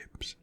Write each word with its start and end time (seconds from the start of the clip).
relationships 0.00 0.39